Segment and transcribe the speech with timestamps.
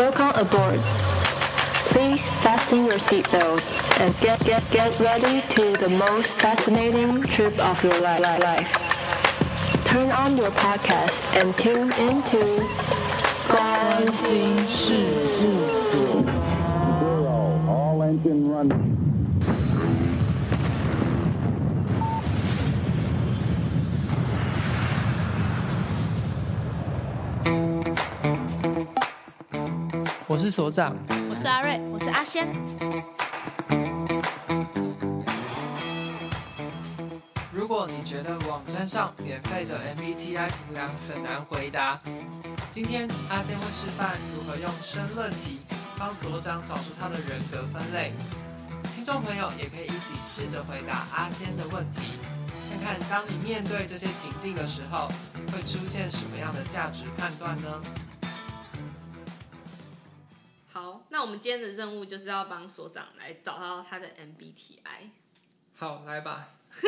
[0.00, 0.80] Welcome aboard.
[1.92, 3.60] Please fasten your seatbelt
[4.00, 8.70] and get get get ready to the most fascinating trip of your li- li- life.
[9.84, 12.42] Turn on your podcast and tune into
[13.48, 14.94] 关心事
[15.40, 16.22] 务所。
[17.00, 19.09] Zero, all engine running.
[30.31, 30.95] 我是所长，
[31.29, 32.47] 我是阿瑞，我是阿仙。
[37.51, 41.99] 如果你觉得网站上免费的 MBTI 评量很难回答，
[42.71, 45.59] 今天阿仙会示范如何用申论题
[45.97, 48.13] 帮所长找出他的人格分类。
[48.95, 51.99] 听众朋友也可以一起试着回答阿仙的问题，
[52.81, 55.09] 看看当你面对这些情境的时候，
[55.51, 57.81] 会出现什么样的价值判断呢？
[61.11, 65.09] 那我们今天的任务就是要帮所长来找到他的 MBTI。
[65.75, 66.47] 好，来吧。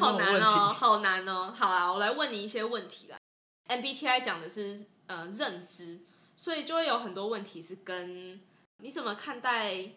[0.00, 0.18] 好。
[0.18, 1.54] 难哦，好难哦。
[1.54, 3.18] 好啊，我来问你一些问题啦。
[3.68, 6.00] MBTI 讲的是呃认知，
[6.34, 8.40] 所以就会有很多问题是跟
[8.78, 9.90] 你怎么看待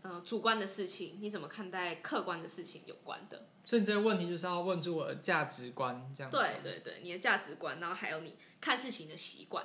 [0.00, 3.48] 呃主观的事情，你怎么看待客观的事情有关的。
[3.66, 6.38] 所以你这个问题就是要问出我的价值观，这样子。
[6.38, 9.64] 对对对，你的价值观，然后还有你看事情的习惯，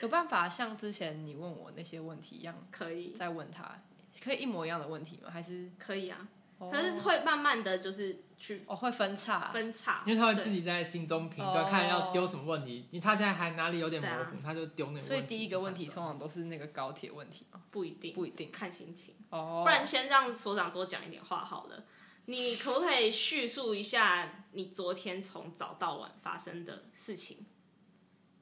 [0.00, 3.82] 有办法像之前你问我那些问题一样，可以再问他，
[4.22, 5.30] 可以一模一样的问题吗？
[5.30, 9.50] 还是可以啊，哦但是会慢慢的就是去哦会分叉？
[9.52, 12.86] 分叉，因为他会自己在心中评断，看要丢什么问题。
[12.90, 14.98] 因为他现在还哪里有点模糊，他就丢那个。
[14.98, 17.62] 所以第一个问题通常都是那个高铁问题吗？
[17.70, 19.14] 不一定，不一定看心情。
[19.30, 21.84] 哦，不然先让所长多讲一点话好了。
[22.26, 27.44] 你可不可以叙述一下你昨天从早到晚发生的事情，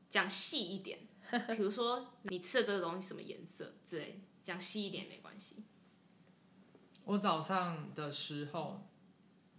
[0.09, 0.99] 讲细一点？
[1.57, 5.65] 比如说你吃的这个东西什么颜色之类，讲细一点没关系。
[7.05, 8.87] 我早上的时候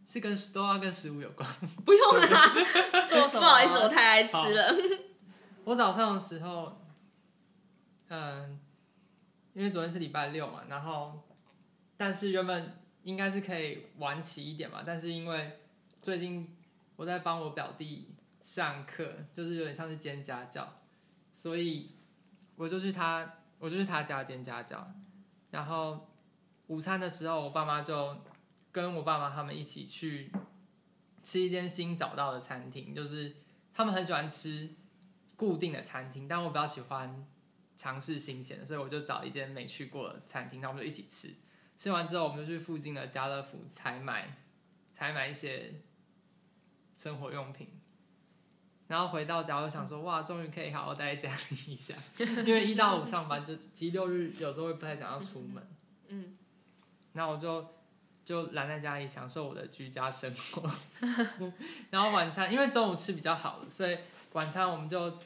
[0.05, 1.49] 是跟都要跟食物有关。
[1.85, 2.53] 不用啦，
[3.07, 3.41] 做什么？
[3.41, 4.73] 不好意思，我太爱吃了。
[5.65, 6.81] 我早上的时候，
[8.09, 8.59] 嗯，
[9.53, 11.21] 因为昨天是礼拜六嘛，然后
[11.97, 15.59] 但是原本应该是可以晚起一点嘛，但是因为
[16.01, 16.57] 最近
[16.95, 20.80] 我在帮我表弟上课，就是有点像是兼家教，
[21.33, 21.91] 所以
[22.55, 24.93] 我就去他，我就去他家兼家教，
[25.49, 26.09] 然后
[26.67, 28.17] 午餐的时候，我爸妈就
[28.71, 30.31] 跟我爸妈他们一起去
[31.23, 33.35] 吃一间新找到的餐厅，就是
[33.73, 34.69] 他们很喜欢吃
[35.35, 37.27] 固定的餐厅，但我比较喜欢
[37.75, 41.35] 尝试新鲜的，所以我就找一间没去过的餐厅，然后我们就一起吃。
[41.75, 44.37] 吃完之后，我们就去附近的家乐福采买，
[44.93, 45.81] 采买一些
[46.95, 47.80] 生活用品。
[48.91, 55.66] 然后回到家，我就想说，哇，终于可以好好待在家里一下，因为一到五上班就，就周六日有时候会不太想要出门。
[56.09, 56.35] 嗯，
[57.13, 57.66] 然后我就
[58.25, 60.69] 就懒在家里享受我的居家生活。
[61.90, 63.97] 然后晚餐，因为中午吃比较好，所以
[64.34, 65.19] 晚餐我们就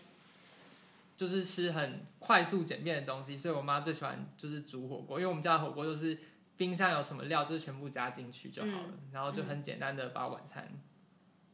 [1.17, 3.35] 就是吃很快速简便的东西。
[3.35, 6.15] 所以我妈最喜欢就是煮火锅，因为我们家的火锅就是
[6.55, 10.69] 冰箱有什么料，就是全部加进去就好了，嗯然后就很简单的把晚餐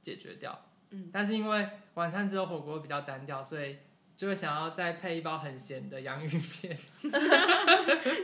[0.02, 0.66] 解决掉。
[0.91, 3.78] 嗯，但是因为晚餐只有火锅比较单调，所以
[4.16, 6.78] 就会想要再配一包很咸的洋芋片。
[7.02, 7.12] 你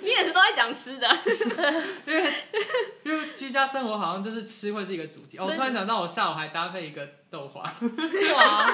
[0.07, 1.07] 也是都在讲吃的。
[2.05, 2.33] 因为
[3.03, 5.37] 因为居家生活好像就是吃会是一个主题。
[5.37, 7.61] 哦、我突然想到，我下午还搭配一个豆花。
[7.63, 8.71] 哇，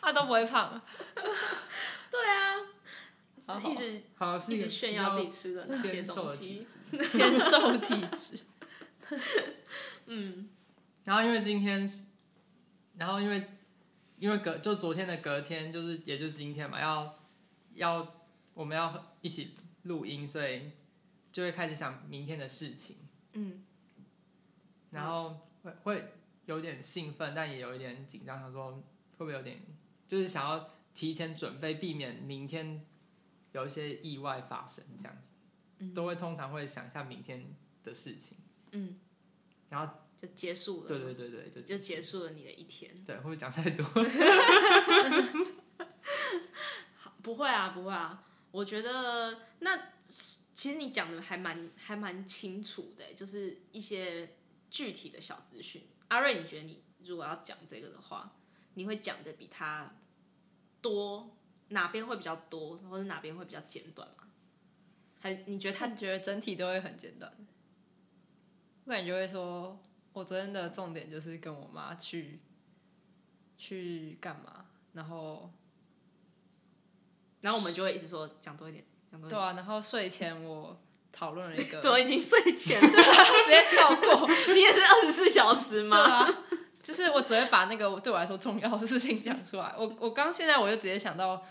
[0.00, 0.80] 他都不会胖。
[2.10, 2.54] 对啊，
[3.46, 6.64] 好好一直好，是一一直炫耀自己吃的那些偏瘦东西。
[6.64, 6.98] 质。
[7.18, 8.38] 偏瘦体质。
[10.06, 10.48] 嗯，
[11.04, 11.84] 然后因为今天，
[13.02, 13.44] 然后因为
[14.16, 17.18] 因为隔就昨天的隔天，就是也就是今天嘛，要
[17.74, 18.14] 要
[18.54, 20.70] 我们要一起录音，所以
[21.32, 22.94] 就会开始想明天的事情。
[23.32, 23.64] 嗯，
[24.92, 26.12] 然后会会
[26.46, 29.60] 有点兴奋，但也有一点紧张，想说会不会有点，
[30.06, 32.86] 就是想要提前准备，避免明天
[33.50, 35.32] 有一些意外发生，这样子，
[35.78, 35.92] 嗯。
[35.92, 37.44] 都会通常会想一下明天
[37.82, 38.38] 的事情，
[38.70, 38.96] 嗯，
[39.70, 40.88] 然后就结束了。
[40.88, 42.94] 对对对对，就就结束了你的一天。
[43.04, 43.84] 对，会不会讲太多？
[47.20, 48.24] 不会啊，不会啊。
[48.52, 49.76] 我觉得那
[50.54, 54.36] 其实你讲的还蛮还蛮清楚的，就是一些
[54.70, 55.88] 具体的小资讯。
[56.08, 58.36] 阿瑞，你觉得你如果要讲这个的话，
[58.74, 59.92] 你会讲的比他
[60.80, 61.36] 多，
[61.68, 64.28] 哪边会比较多，或者哪边会比较简短吗？
[65.18, 67.32] 还你觉得他他觉得整体都会很简短。
[68.84, 69.80] 我感觉会说，
[70.12, 72.40] 我昨天的重点就是跟我妈去
[73.56, 75.50] 去干嘛，然后
[77.40, 79.38] 然后我们就会一直说讲多一点，讲多一点。
[79.38, 80.78] 对啊，然后睡前我
[81.10, 82.88] 讨论了一个， 怎么已经睡前了？
[82.92, 84.28] 直接跳过？
[84.54, 85.96] 你也是二十四小时吗？
[85.98, 86.44] 啊、
[86.82, 89.74] 就是我只会把那个对我来说重要的事情讲出来。
[89.78, 91.42] 我我刚现在我就直接想到，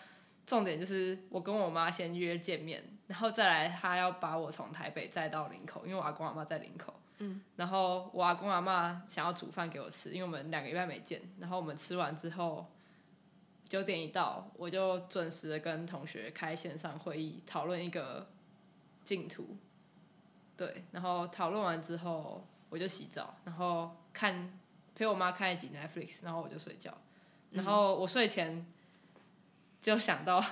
[0.46, 6.94] 重点就是我跟我妈先约见面，然后再来她要把我从台北载到林口，因为我阿公阿妈在林口。
[7.22, 11.22] 嗯，然后我阿公阿妈想要煮饭给我吃，因为我们两个礼拜没见。
[11.40, 12.66] 然后我们吃完之后。
[13.72, 18.28] 九点一到，我就准时的跟同学开线上会议，讨论一个
[19.02, 19.56] 净土。
[20.58, 24.60] 对，然后讨论完之后，我就洗澡，然后看
[24.94, 26.94] 陪我妈看一集 Netflix，然后我就睡觉。
[27.52, 28.66] 然后我睡前
[29.82, 30.44] 就想到。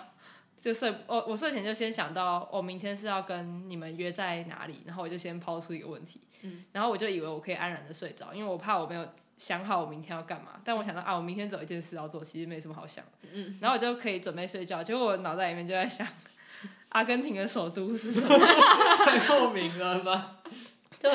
[0.59, 9.07] 就睡我我睡前就先想到我、哦、明天是要跟你们约在哪里，然后我就先抛出一个问题，嗯，然后我就以为我可以安然的睡着，因为我怕我没有
[9.37, 16.05] 想好我明天要干嘛，但我想到啊，我明天只有一件事要做，其实没什么好想，嗯，然后我就可以准备睡觉，结果我脑袋里面就在想，
[16.89, 18.37] 阿根廷的首都是什么？
[19.05, 20.35] 太透明了吧？
[21.01, 21.09] 对，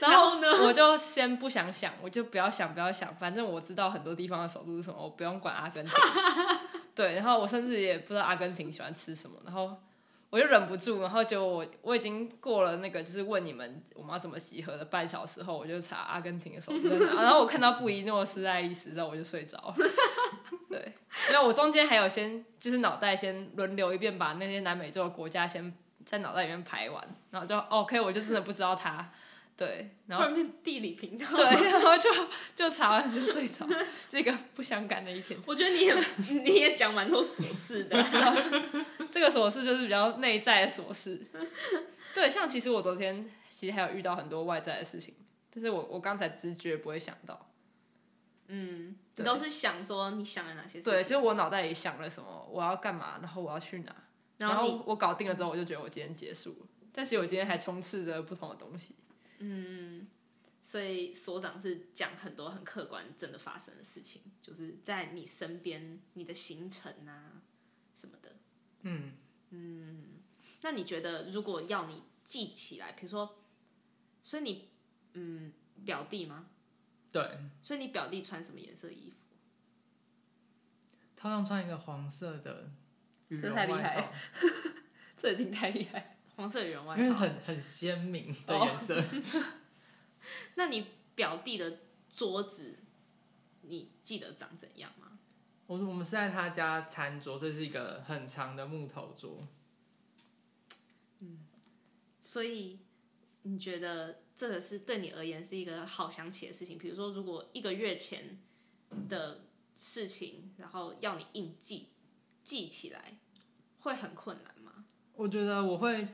[0.00, 5.92] 然后呢，我就先不想想，我就不要想不要想，反正我知道很多地方的首都是什么，我不用管阿根廷。
[6.98, 9.76] 对，然后我甚至也不知道阿根廷喜欢吃什么，然后
[10.30, 19.72] 我就忍不住，然后就我我已经过了那个就是问你们我们要怎么集合的半小时后，我就查阿根廷的首都在哪， 然后我看到布宜诺斯艾利斯之后我就睡着。
[20.68, 20.92] 对，
[21.30, 25.72] 然后我中间还有先就是脑袋先轮流一遍把那些南美洲的国家先
[26.04, 29.08] 在脑袋里面排完，然后就 OK，我就真的不知道它。
[29.58, 30.24] 对，然后
[30.62, 32.08] 地理频道，对，然后就
[32.54, 33.66] 就查完就睡着，
[34.08, 35.36] 这个不相干的一天。
[35.44, 36.04] 我觉得你也
[36.44, 38.00] 你也讲蛮多琐事的，
[39.10, 41.20] 这个琐事就是比较内在的琐事。
[42.14, 45.12] 对，像其实我昨天其实还有遇到很多外在的事情，
[45.52, 47.50] 但是我我刚才直觉不会想到。
[48.46, 50.92] 嗯，你都是想说你想了哪些事情？
[50.92, 53.92] 对，就是我脑袋里想了什么，我要干嘛，然后我要去哪，
[54.36, 56.66] 然后，然后我搞定了之后，我就觉得我今天结束了。
[56.92, 58.94] 但是我今天还充斥着不同的东西。
[59.38, 60.06] 嗯，
[60.60, 67.42] 所以所长是讲很多很客观、真的发生的事情，就是在你身边、你的行程啊
[67.94, 68.36] 什么的。
[68.82, 69.14] 嗯
[69.50, 70.20] 嗯，
[70.62, 73.44] 那你觉得如果要你记起来，比如说，
[74.22, 74.68] 所以你
[75.14, 75.52] 嗯
[75.84, 76.50] 表弟吗？
[77.10, 77.38] 对。
[77.62, 79.16] 所以你表弟穿什么颜色衣服？
[81.16, 82.70] 他好像穿一个黄色的
[83.28, 83.72] 羽绒外套。
[83.72, 84.12] 这太厉害，
[85.16, 86.17] 这已经太厉害。
[86.38, 88.94] 黄色羽绒外套，因为很很鲜明的颜色。
[88.94, 89.44] Oh.
[90.54, 90.86] 那你
[91.16, 92.78] 表弟的桌子，
[93.62, 95.18] 你记得长怎样吗？
[95.66, 99.48] 我我们是在他家餐桌，这是一个很长的木头桌。
[101.18, 101.40] 嗯，
[102.20, 102.78] 所以
[103.42, 106.78] 你觉得这个是对你而言是一个好想起的事情？
[106.78, 108.40] 比如说，如果一个月前
[109.08, 109.40] 的
[109.74, 111.88] 事情，然后要你硬记
[112.44, 113.18] 记起来，
[113.80, 114.84] 会很困难吗？
[115.14, 116.06] 我觉得我会。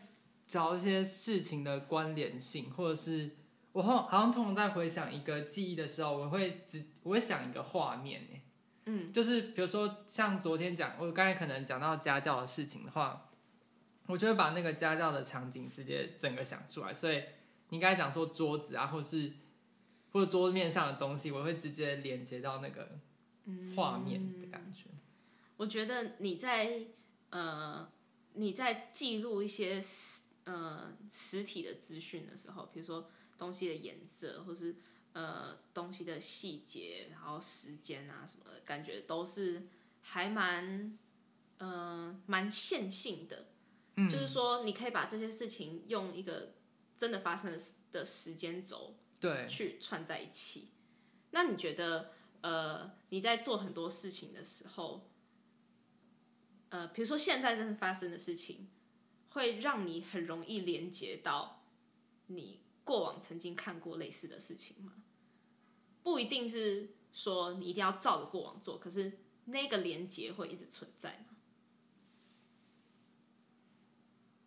[0.55, 3.29] 找一些事情的关联性，或者是
[3.73, 8.23] 我好好像通常在回想一个记忆的时候，我会只我会想一个画面，
[8.85, 13.33] 嗯，就是比如说像昨天讲，我刚才可能讲到家教的事情的话，
[14.07, 16.95] 我就会把那个家教的场景直接整个想出来。
[16.95, 17.25] 所以
[17.71, 19.33] 你刚才讲说桌子啊，或是
[20.13, 23.01] 或者桌面上的东西，我会直接连接到那个
[23.75, 24.85] 画面的感觉。
[24.93, 25.01] 嗯，
[25.57, 26.83] 我觉得你在
[27.31, 27.91] 呃
[28.35, 29.81] 你在记录一些。
[30.45, 34.77] 呃，实体的资讯的时候，比如说东西的颜色，或是
[35.15, 39.69] 呃东西的细节，然后时间啊什么的，感觉都是
[40.03, 40.99] 还蛮
[41.57, 43.47] 呃蛮线性的。
[43.97, 46.57] 嗯，就是说，你可以把这些事情用一个
[46.95, 47.59] 真的发生的
[47.91, 50.69] 的时间轴，对，去串在一起。
[51.31, 55.09] 那你觉得，呃，你在做很多事情的时候，
[56.69, 58.69] 呃，比如说现在正在发生的事情。
[59.35, 61.65] 会让你很容易连接到
[62.29, 64.95] 你过往曾经看过类似的事情吗？
[66.05, 71.37] 不一定是说你一定要照着过往做，可是那个连接会一直存在吗？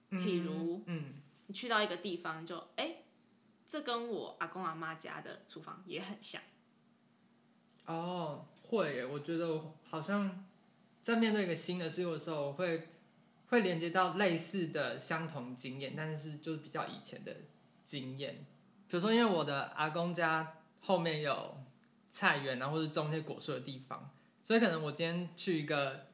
[0.10, 1.16] 如，嗯，
[1.48, 3.04] 你去到一个地方就，就哎，
[3.66, 6.42] 这跟我阿公阿妈家的厨房也很像。
[7.88, 10.46] 哦，会耶，我觉得好像
[11.04, 12.88] 在面对一个新的事物的时候，我会。
[13.48, 17.36] 会连接到类似的相同经验，但是就是比较以前的
[17.84, 18.46] 经验。
[18.88, 21.58] 比如说，因为我的阿公家后面有
[22.10, 24.10] 菜园啊，或者种一些果树的地方，
[24.42, 26.08] 所以可能我今天去一个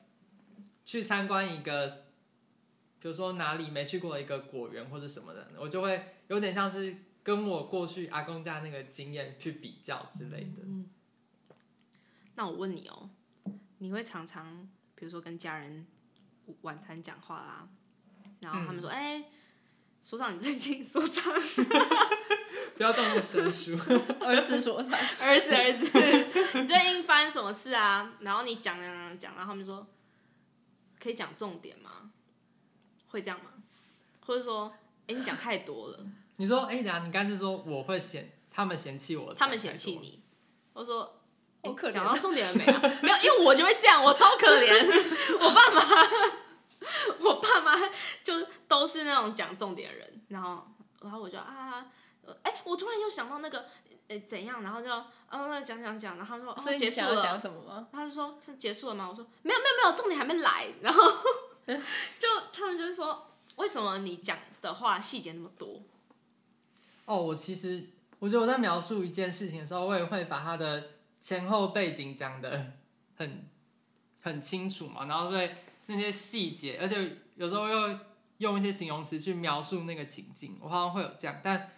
[0.86, 1.88] 去参观一个，
[3.00, 10.64] 比如说哪里没去过一个果园或者什么的，我就会有点像是跟我过去阿公家那个经验去比较之类的。
[10.66, 10.90] 嗯。
[12.36, 13.10] 那我问你哦，
[13.78, 15.86] 你会常常比如说跟家人
[16.62, 17.68] 晚餐讲话啦，
[18.40, 19.26] 然后他们说：“嗯哎、
[20.02, 21.34] 所长，你最近说唱，
[22.76, 23.78] 不要这么生疏。
[24.20, 29.88] 儿子说唱，儿子儿子，你最近发生什么事啊？”然后你讲讲讲讲，然后他们说
[31.00, 32.12] ：“可以讲重点吗？
[33.08, 33.52] 会这样吗？
[34.26, 34.74] 或者说，
[35.08, 36.06] 哎、你讲太多了，
[36.38, 40.22] 你说，哎、欸，等下你刚才是说我会嫌他们嫌弃我，他们嫌弃你。”
[40.74, 41.20] 我说。
[41.64, 42.82] 好可怜讲到重点了没啊？
[43.02, 44.86] 没有，因为我就会这样，我超可怜。
[45.40, 45.82] 我爸妈，
[47.22, 47.90] 我爸妈
[48.22, 50.22] 就都是那种讲重点的人。
[50.28, 50.68] 然后，
[51.02, 51.86] 然后我就啊，
[52.44, 53.60] 哎、欸，我突然又想到那个，
[54.10, 54.62] 呃、欸，怎样？
[54.62, 54.92] 然后就，
[55.30, 56.18] 嗯，那讲讲讲。
[56.18, 57.24] 然后他说，哦，所以结束了。
[57.24, 57.88] 讲什么吗？
[57.94, 59.08] 他就说，是结束了吗？
[59.10, 60.68] 我说，没有，没有，没有，重点还没来。
[60.82, 61.02] 然后，
[62.20, 65.82] 就他们就说，为什么你讲的话细节那么多？
[67.06, 67.86] 哦，我其实
[68.20, 70.90] 我觉得我在描述一件事情的时候，我也会把他的。
[71.24, 72.74] 前后背景讲的
[73.16, 73.48] 很
[74.22, 77.98] 很清楚嘛，然后对那些细节，而且有时候又
[78.40, 81.40] 用一些形容词去描述那个情境，我好像会有这样。
[81.42, 81.70] 但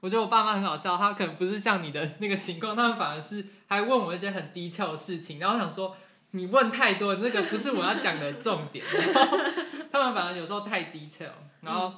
[0.00, 5.96] 我觉得我爸妈很好笑，他可能不是像你的那个情况，他们反而是还问我一些很低调的事情，然后我想说
[6.32, 8.84] 你问太多，这个不是我要讲的重点。
[8.84, 9.38] 然后
[9.90, 11.26] 他们反而有时候太低调，
[11.62, 11.94] 然后、嗯、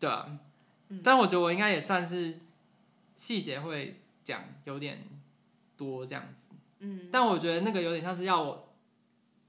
[0.00, 0.26] 对啊，
[1.04, 2.40] 但我觉得我应该也算是
[3.16, 5.04] 细节会讲有点。
[5.80, 8.76] 多这样子，嗯，但我觉得那个有点像是要我，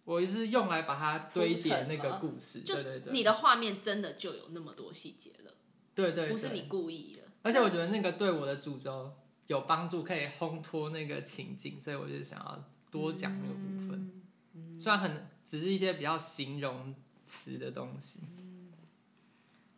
[0.05, 5.51] 我是用来把它堆叠那个故事，对对对，你的画面真的就有那么多细节了，
[5.93, 9.11] 对，对对，不是你故意的，而且我觉得那个对我的主轴
[9.47, 16.95] 有帮助，可以烘托那个情景，所以我就想要多讲那个部分，虽然很只是一些比较形容
[17.25, 18.21] 词的东西。
[18.37, 18.71] 嗯、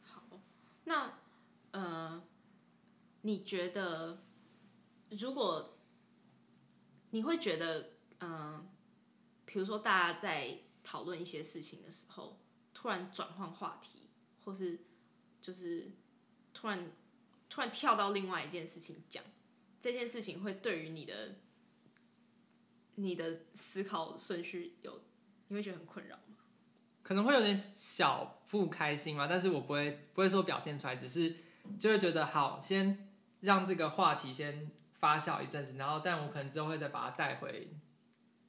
[0.04, 0.22] 好，
[0.84, 1.14] 那
[1.72, 2.22] 呃，
[3.22, 4.20] 你觉得
[5.10, 5.72] 如果？
[7.14, 7.92] 你会觉得，
[8.22, 8.66] 嗯、呃，
[9.46, 12.40] 比如说大家在讨论一些事情的时候，
[12.74, 14.10] 突然转换话题，
[14.44, 14.80] 或是
[15.40, 15.92] 就是
[16.56, 16.92] 突然
[17.48, 19.24] 突然跳到另外一件事情讲，
[19.80, 21.36] 这件事情会对于你的
[22.96, 25.00] 你的思考顺序有，
[25.50, 26.38] 你会觉得很困扰吗？
[27.04, 31.36] 可能会有点小不开心嘛，但是我不会不会说表现出来，只是
[31.80, 33.08] 就会觉得好，先
[33.42, 34.72] 让这个话题先。
[35.04, 37.76] 发酵一阵子，然后但我可能之后会再把它带回，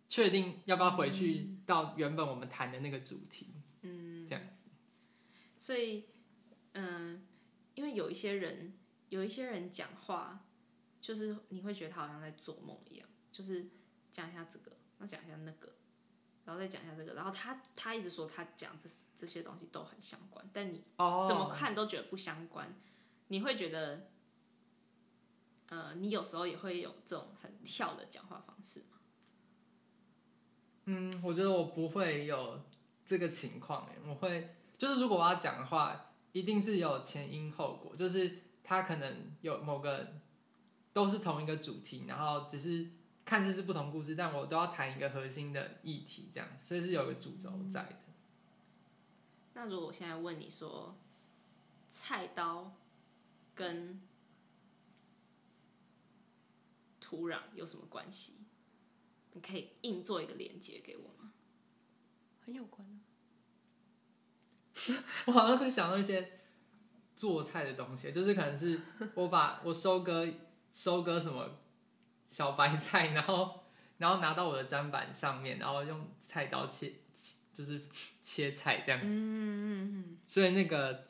[0.07, 4.53] 确定要不要回去到原本我们谈的那个主题，嗯，这样子。
[5.59, 6.07] 所以，
[6.75, 7.23] 嗯、呃，
[7.75, 10.47] 因为有一些人，有一些人讲话，
[11.01, 13.67] 就是你会觉得他好像在做梦一样，就是
[14.13, 15.73] 讲一下这个，那讲一下那个，
[16.45, 20.85] 然后再讲一下这个，然后他他一直说他讲这这些东西都很相关，但你
[21.27, 22.73] 怎么看都觉得不相关，
[23.27, 24.14] 你会觉得。
[25.75, 28.99] 呃，你有时候也会有这种很跳的讲话方式吗？
[30.85, 32.61] 嗯，我觉得我不会有
[33.05, 40.13] 这个情况诶，我会就是如果我要讲的话，一定是有前因后果，就是他可能有某个
[40.93, 42.89] 都是同一个主题，然后只是
[43.25, 47.97] 看似是不同故事，但我都要谈一个核心的议题，这样，所以是有个主轴在的。
[48.07, 48.15] 嗯。
[49.55, 50.95] 那如果我现在问你说，
[51.91, 52.73] 菜刀
[53.57, 54.01] 跟
[57.15, 58.35] 土壤有什么关系？
[59.33, 61.33] 你可以硬做一个连接给我吗？
[62.45, 62.99] 很有关啊。
[65.27, 66.41] 我好像会想到一些
[67.15, 68.81] 做菜的东西，就是可能是
[69.15, 70.29] 我把我收割
[70.73, 71.57] 收割什么
[72.27, 73.65] 小白菜，然后
[73.99, 76.95] 然后拿到我的砧板上面，然后用菜刀切，
[77.53, 77.83] 就是
[78.23, 79.07] 切菜这样子。
[79.07, 80.19] 嗯嗯嗯。
[80.27, 81.07] 所以那个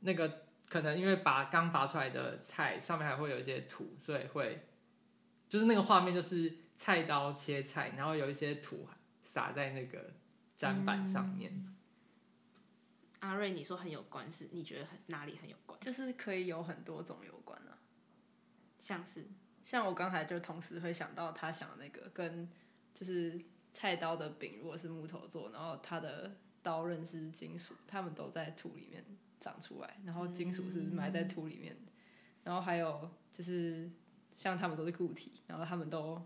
[0.00, 4.66] 那个可能因为拔刚拔出来的菜上面还会有一些土，所以会。
[5.54, 8.88] 就是那个画面，就是菜刀切菜，然后有一些土
[9.22, 10.12] 撒在那个
[10.56, 11.52] 砧板上面。
[11.54, 11.76] 嗯、
[13.20, 15.78] 阿瑞，你说很有关，是你觉得哪里很有关？
[15.78, 17.78] 就是可以有很多种有关啊，
[18.80, 19.28] 像是
[19.62, 22.50] 像我刚才就同时会想到他想的那个，跟
[22.92, 23.40] 就是
[23.72, 29.04] 菜刀的柄如果是木头做，然后它的刀刃是金属，它们都在土里面
[29.38, 31.86] 长出来，然后金属是埋在土里面，嗯、
[32.42, 33.88] 然后还有就是。
[34.34, 36.20] 像他们都是固体，然后他们都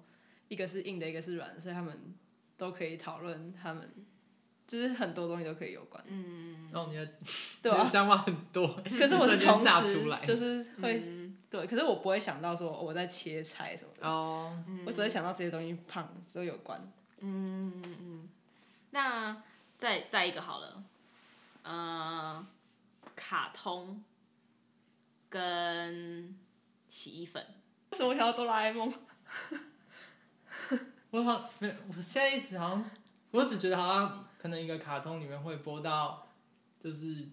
[0.49, 2.15] 一个是硬的，一个是软的，所以他们
[2.57, 3.93] 都可以讨论他们，
[4.67, 6.03] 就是很多东西都可以有关。
[6.07, 7.07] 嗯，然后你的
[7.62, 7.87] 对吧？
[7.87, 8.67] 想法很多，
[8.99, 16.81] 可是我是同时出来就是会、嗯、对，可是我不会想到说我在切菜什么的哦，我只会想到这些东西胖都有关。
[17.21, 18.29] 嗯嗯嗯，
[18.91, 19.43] 那
[19.77, 20.85] 再再一个好了，
[21.62, 22.47] 呃，
[23.15, 24.03] 卡通
[25.29, 26.35] 跟
[26.88, 27.45] 洗衣粉。
[27.97, 28.92] 怎么想到哆啦 A 梦？
[31.11, 32.90] 我好没，我现在一直好像
[33.30, 36.28] 我只觉得好像可能一个卡通里面会播到，
[36.83, 37.28] 就是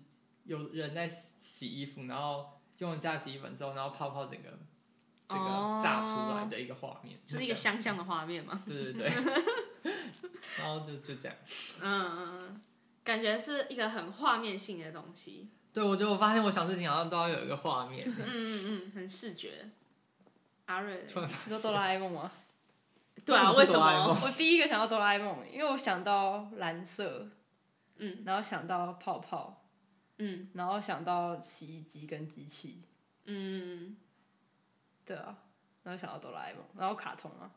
[0.46, 4.50] 有人在洗衣服，然后用了炸洗衣粉之后，然后泡泡整个
[5.28, 8.62] 这个炸出来的一个画面，就是一个香香的画面嘛。
[8.66, 9.12] 对对对。
[10.58, 11.38] 然后就就这样。
[11.82, 12.62] 嗯嗯，
[13.04, 15.50] 感觉是一个很画面性的东西。
[15.74, 18.08] 对，我觉得我发现我想事情好像都要有一个画面。
[18.08, 19.70] 嗯嗯嗯，很视觉。
[20.66, 22.32] 阿瑞，你说哆啦 A 梦吗？
[23.26, 24.18] 对啊，为什么？
[24.24, 27.28] 我第一个想到哆啦 A 梦，因为我想到蓝色，
[27.98, 29.64] 嗯，然后想到泡泡，
[30.18, 32.84] 嗯，然后想到洗衣机跟机器，
[33.26, 33.96] 嗯，
[35.06, 35.36] 对啊，
[35.84, 37.50] 然后想到哆啦 A 梦，然后卡通啊，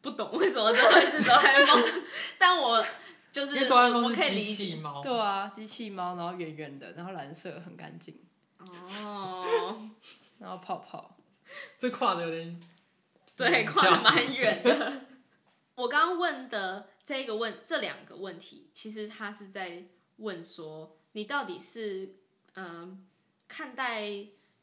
[0.00, 2.02] 不懂为什么这会是哆啦 A 梦，
[2.38, 2.84] 但我
[3.30, 8.18] 就是我可以理解，机器猫，对啊，机器猫，然后圆圆的，然后蓝色很干净，
[8.58, 9.76] 哦，
[10.40, 11.16] 然后泡泡，
[11.78, 12.60] 这跨的有点。
[13.36, 15.06] 对，跨的蛮远的。
[15.74, 19.86] 我刚刚问的这个问这两个问题，其实他是在
[20.18, 22.16] 问说，你到底是
[22.54, 22.98] 嗯、呃、
[23.48, 24.02] 看待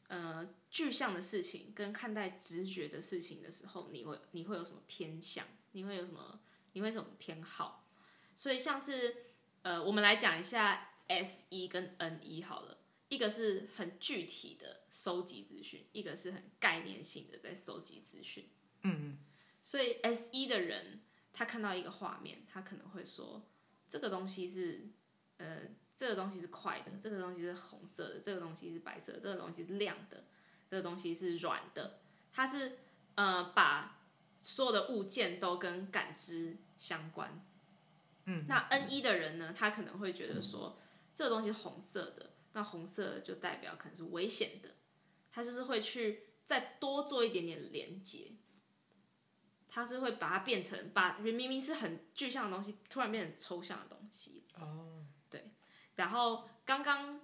[0.08, 5.44] 嗯、呃、具象的事情，跟看待直觉的事情的时候，你会你会有什么偏向？
[5.72, 6.40] 你会有什么？
[6.72, 7.84] 你会有什么偏好？
[8.36, 9.16] 所以像是
[9.62, 12.78] 呃，我们来讲一下 S 一跟 N 一好了。
[13.10, 18.48] 一个是很具体的收集资讯，一个是很概念性的在收集资讯。
[18.82, 19.18] 嗯，
[19.62, 21.00] 所以 S 一的人，
[21.32, 23.44] 他看到一个画面，他可能会说，
[23.88, 24.88] 这个东西是，
[25.38, 25.62] 呃，
[25.96, 30.24] 这个东西是快的，这个东西是红色的，这个东西是白色的，这个东西是亮的，
[30.68, 31.98] 这个东西是软的。
[32.32, 32.78] 他是
[33.16, 33.98] 呃，把
[34.40, 37.44] 所有的物件都跟感知相关。
[38.26, 40.78] 嗯，那 N 一的人呢，他可能会觉得说，
[41.12, 44.76] 这个东西是红色的，那红色就代表可能是危险的，
[45.30, 48.32] 它就是会去再多做一点点连接。
[49.72, 54.44] 它是会把它变成，把明明是很具象的东西，突然变成抽象的东西。
[54.58, 55.52] 哦，对。
[55.94, 57.20] 然后刚刚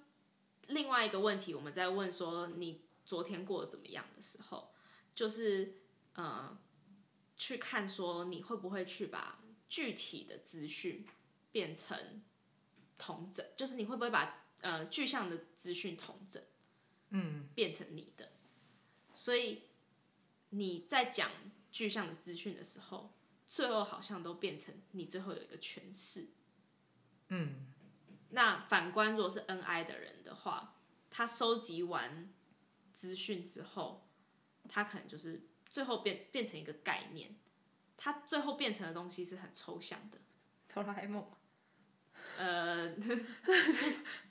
[0.69, 4.73] 另外一个问题，我们在问说你昨天过得怎么样的时候，
[5.13, 5.75] 就是
[6.13, 6.57] 呃，
[7.37, 11.05] 去看说你会不会去把具体的资讯
[11.51, 12.23] 变成
[12.97, 16.43] 同整，就是你会不会把呃具象的资讯统整，
[17.11, 18.33] 嗯，变成你的。
[19.15, 19.63] 所以
[20.51, 21.31] 你在讲。
[21.73, 23.13] 具象的资讯的时候，
[23.47, 26.29] 最后好像都变成你最后有一个诠释。
[27.29, 27.67] 嗯，
[28.31, 30.79] 那反观如果是 NI 的人的话，
[31.11, 32.33] 他收集完
[32.95, 34.09] 资讯之后，
[34.71, 37.37] 他可能就是最后变变成一个概念，
[37.99, 40.19] 他最后变成的东西是很抽象的。
[40.73, 41.31] 哆啦 A 梦。
[42.39, 42.95] 呃，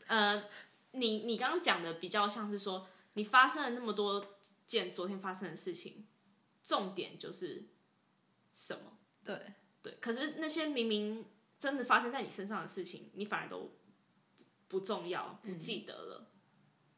[0.08, 0.44] 呃，
[0.92, 6.06] 你你刚刚讲的比较像是说，你发生了那么多件昨天发生的事情。
[6.64, 7.68] 重点就是
[8.52, 8.98] 什么？
[9.24, 9.40] 对
[9.84, 11.24] 对，可是那些明明
[11.60, 13.78] 真的发生在你身上的事情，你反而都
[14.68, 16.28] 不重要，不记得了，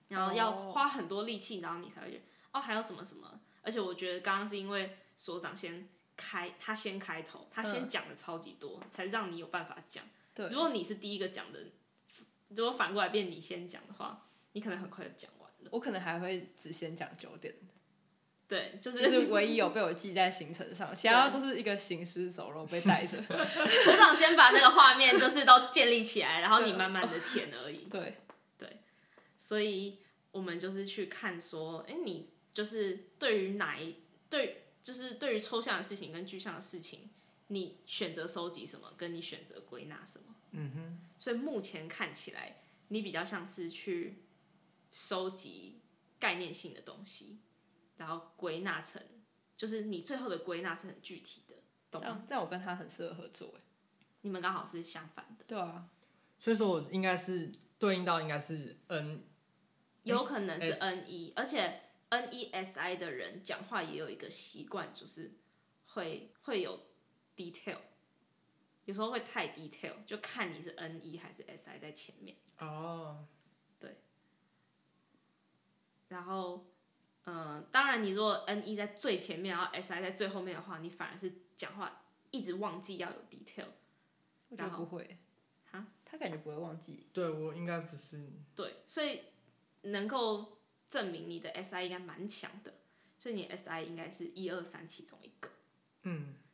[0.08, 3.42] 嗯、然后要花很多力气，然后你才会觉得哦，还有什么什么？
[3.62, 10.06] 而且我觉得刚刚是因为所长先开，他先开头，他先讲的超级多，嗯、才让你有办法讲。
[10.38, 11.60] 对，如果你是第一个讲的，
[12.50, 15.70] 如果反过来变你先讲的话，你可能很快就讲完了。
[15.72, 17.56] 我可能还会只先讲九点。
[18.48, 23.18] 对，就是就是唯一有被我记在行程上， 其他都是一个行尸走肉被带着。
[23.84, 27.86] 所长先把那个画面就是都建立起来，然后你慢慢的填而已。
[27.90, 28.20] 对
[28.60, 28.78] 对，
[29.36, 29.98] 所以
[30.32, 33.96] 我们就是去看说，哎，你就是对于哪一
[34.30, 37.10] 对，就是对于抽象的事情跟具象的事情，
[37.48, 40.36] 你选择收集什么，跟你选择归纳什么。
[40.52, 41.00] 嗯哼。
[41.20, 44.24] 所以目前看起来，你比较像是去
[44.90, 45.82] 收集
[46.20, 47.40] 概念性的东西。
[47.98, 49.02] 然后归纳成，
[49.58, 51.56] 就是你最后的归纳是很具体的，
[51.90, 52.24] 懂吗？
[52.30, 53.56] 但我跟他很适合合作，
[54.22, 55.44] 你们刚好是相反的。
[55.48, 55.90] 对啊，
[56.38, 59.24] 所以说我应该是对应到应该是 N，
[60.04, 65.32] 有可能是 N 一，而且 N 一 S I 的人讲话也有一个习惯，就是
[65.88, 66.80] 会会有
[67.38, 67.78] detail，
[68.84, 72.36] 有时候会太 detail，就看你是 N 一还是 S I 在前面。
[72.58, 73.26] 哦，
[73.80, 73.96] 对，
[76.10, 76.66] 然后。
[77.30, 83.66] 嗯，当然，你如果 N 一在最前面，然后 S I 在最后面的话，你反而是讲话一直忘记要有 detail。
[84.48, 85.18] 我觉得不会，
[85.70, 87.10] 哈，他感觉不会忘记。
[87.12, 88.32] 对，我应该不是。
[88.56, 89.24] 对，所以
[89.82, 92.76] 能够证明你的 S I 应该蛮强的，
[93.20, 95.50] 所以你 S I 应该是一二三其中一个。
[96.04, 96.47] 嗯，对。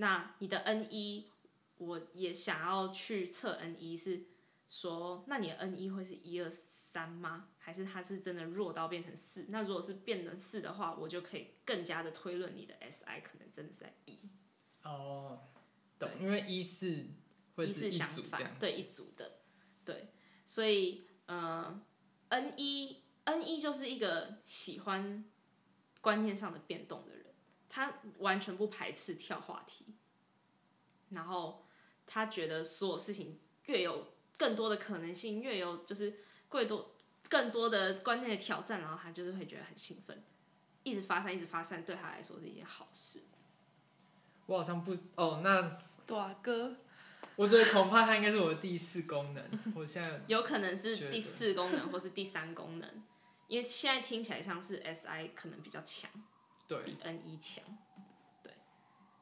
[0.00, 1.30] 那你的 N 一，
[1.76, 4.24] 我也想要去测 N 一，是
[4.66, 7.50] 说，那你的 N 一会是一二三吗？
[7.58, 9.46] 还是它是真的弱到变成四？
[9.50, 14.18] 那如果是变成四的话，我就可以更加的推论你的 SI 可能真的是在一。
[14.82, 15.38] 哦，
[15.98, 17.04] 懂，因为一四
[17.54, 19.42] 会是一组这样子，，反对一组的，
[19.84, 20.08] 对，
[20.46, 21.78] 所以呃
[22.30, 25.30] ，N 一 N 一就是一个喜欢
[26.00, 27.19] 观念上的变动的人，
[27.70, 29.86] 他完全不排斥跳话题，
[31.10, 31.64] 然后
[32.04, 36.96] 他觉得所有事情越有更多的可能性，越有就是更多
[37.28, 40.20] 更多的观念的挑战，然后他就是会觉得很兴奋，
[40.82, 43.22] 一直发散，一直发散，对他来说是一件好事。
[44.46, 46.76] 我好像不哦，那大哥，
[47.36, 49.48] 我觉得恐怕他应该是我的第四功能。
[49.76, 53.04] 我现在 有可能是第四功能或是第三功能，
[53.46, 56.10] 因为现在听起来像是 SI 可能比较强，
[56.70, 57.64] 对比 N 一强。
[58.42, 58.52] 对，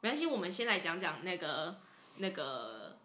[0.03, 1.81] 没关系，我们先来讲讲那个
[2.17, 2.99] 那个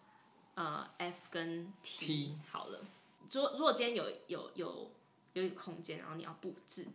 [0.56, 2.86] 呃 F 跟 T, T 好了。
[3.32, 4.92] 如果如果今天有有有
[5.32, 6.86] 有一个空间，然后你要布置，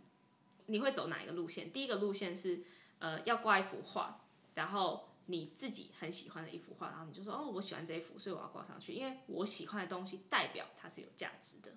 [0.66, 1.72] 你会走哪一个路线？
[1.72, 2.62] 第一个路线是
[2.98, 4.20] 呃要挂一幅画，
[4.54, 5.06] 然后。
[5.30, 11.74] 你自己很喜欢的一幅画，然后你就说哦，我喜欢这一幅，所以我要挂上去，因为我喜欢的东西代表它是有价值的。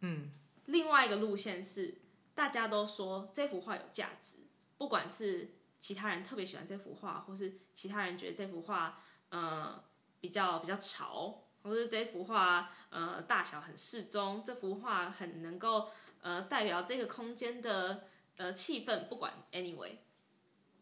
[0.00, 0.32] 嗯，
[0.64, 1.98] 另外一个路线是
[2.36, 4.36] 大家都说这幅画有价值，
[4.78, 9.82] 不管是其他人特别喜欢这幅画，或是其他人觉得这幅画呃
[10.20, 15.88] 比较比较潮，或是这幅画呃大小很适中，这幅画很能够
[16.20, 18.04] 呃代表这个空间的
[18.36, 19.96] 呃气氛，不管 anyway。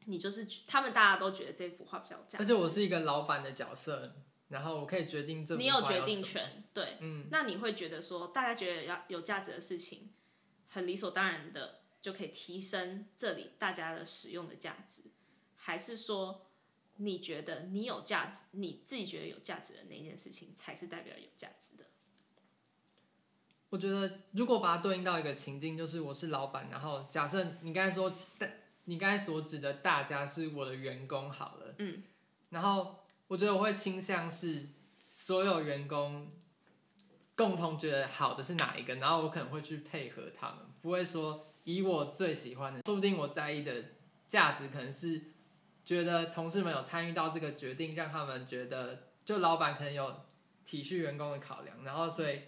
[0.06, 2.44] 你就是他们，大家都觉得这幅画比较有价值。
[2.44, 4.12] 而且我是一个老板的角色，
[4.48, 5.56] 然后我可以决定这。
[5.56, 7.26] 你有决定权，对，嗯。
[7.30, 10.12] 那你会觉得说，大家觉得要有价值的事情，
[10.74, 15.02] 很理所当然的就可以提升这里大家的使用的价值，
[15.54, 16.46] 还是说
[16.96, 21.84] 你觉得你有价值，你自己觉得有价值的那件事情才是代表有价值的？
[23.68, 28.12] 我觉得如果把它对应到一个情境，就是我是老板，然后假设你刚才说
[28.86, 32.02] 你刚才所指的大家是我的员工好了，嗯，
[32.50, 34.66] 然后我觉得我会倾向是
[35.12, 36.28] 所有员工
[37.36, 43.84] 共同觉得好的是哪一个，然后我可能会去配合他们，不会说以我最喜欢的，说不定我在意的
[44.26, 45.20] 价值可能是
[45.84, 50.20] 觉得同事们有参与到这个决定，让他们觉得就老板可能有
[50.64, 52.40] 体恤员工的考量，然后所以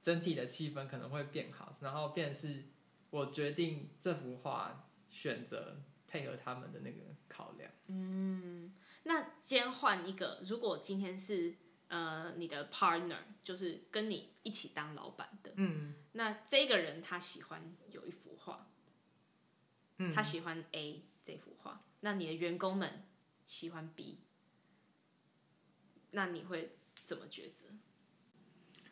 [0.00, 2.64] 整体的气氛可能会变好，然后变是
[3.10, 4.86] 我决定这幅画。
[5.12, 7.68] 选择配合他们的那个考量。
[7.88, 11.56] 嗯，那今天换一个，如果今天是
[11.90, 18.66] 呃你的 partner，就是跟你一起当老板的，嗯，那这个人他喜欢有一幅画，
[19.98, 23.04] 嗯，他喜欢 A 这幅画，那你的员工们
[23.44, 24.20] 喜欢 B，
[26.12, 27.66] 那你会怎么抉择？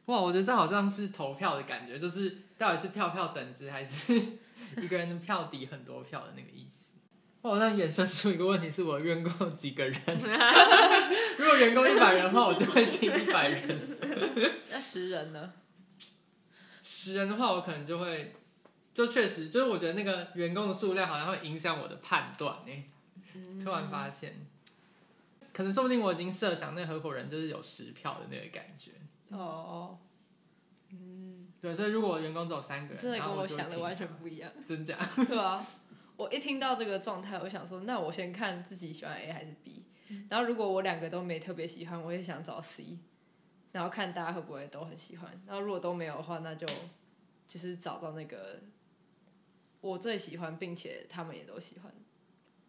[0.07, 4.39] 哇，我觉得这好像是投票的感觉，就是到底是票票等值还是？
[4.77, 6.88] 一个人的票抵很多票的那个意思，
[7.41, 10.01] 我好像衍生出一个问题：是我员工有几个人？
[11.39, 13.79] 如果员工一百人的话，我就会听一百人。
[14.71, 15.53] 那十人呢？
[16.83, 18.35] 十人的话，我可能就会，
[18.93, 22.73] 就确实，就是我觉得那个员工的数量好像会影响我的判断呢。
[23.63, 24.35] 突然发现，
[25.53, 28.91] 可能说不定我已经设想那个合伙人就是有十票的那个感觉。
[29.31, 29.97] 哦。
[31.61, 34.97] 对，所以如果员工只有三个人，真的跟我我想的完全不一样，真假？
[35.29, 35.65] 对啊，
[36.19, 39.85] 我一听到这个状态，我想说，那我先看自己喜欢 A 还是 B，
[40.29, 42.99] 然后如果我两个都没特别喜欢，我也想找 C，
[43.71, 46.67] 然后看大家会不会都很喜欢，然后如果都没有的话，那就
[47.47, 48.61] 就是找到那个
[49.81, 51.93] 我最喜欢并且他们也都喜欢，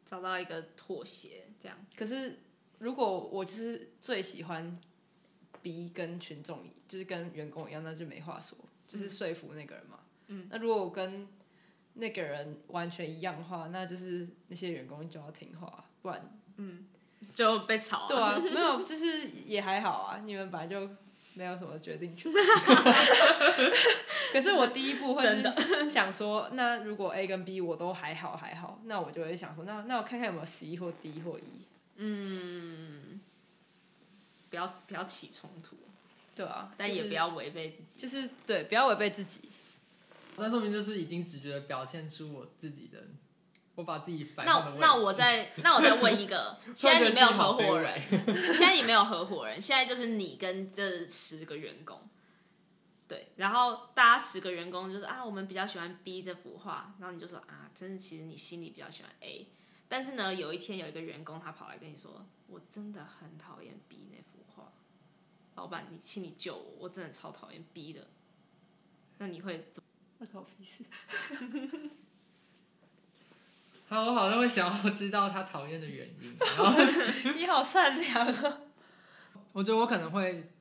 [0.05, 1.97] 找到一个妥协这样子。
[1.97, 2.37] 可是
[2.77, 4.79] 如果我就是最喜欢
[5.63, 8.55] B 跟群众就是跟员工一样，那就没话说。
[8.87, 11.27] 就是说服那个人嘛，嗯，那如果我跟
[11.95, 16.85] 那个人完全一样的话，那就是那些员工就要听话，不然，嗯，
[17.33, 18.07] 就被炒。
[18.07, 20.89] 对啊，没有，就是也还好啊，你们本来就
[21.33, 22.31] 没有什么决定权。
[24.31, 31.65] 可是我第一步会是想说，那如果 A 跟 B 我都还好还好，那我就会想说，那那我看看有没有 C 或 D 或 E，
[31.97, 33.19] 嗯，
[34.49, 35.75] 不要不要起冲突。
[36.35, 39.49] 对啊，但也不要违背自己，就是对，不要违背自己。
[40.39, 43.07] 那说明就是已经直觉的表现出我自己的，
[43.75, 48.01] 我把自己反那那我再 那我再问一个，现在你没有合伙人，
[48.53, 52.01] 现在你没有合伙人，现在就是你跟这十个员工，
[53.07, 59.47] 对，然后大家十个员工就是啊，我们比较喜欢 B 这幅画，然后你就说啊，真是其实你心里比较喜欢 A，
[59.87, 64.71] 但是呢，有一天有一个员工他跑来跟你说，我真的很讨厌 B 那幅画。
[65.55, 68.07] 老板，你请你救我，我真的超讨厌 B 的。
[69.17, 69.88] 那你会怎么？
[70.19, 70.83] 我靠，屁事！
[73.87, 76.37] 好，我好像会想要知道他讨厌的原因。
[76.39, 76.73] 然后
[77.35, 78.61] 你好善良啊！
[79.53, 80.51] 我觉得我可能会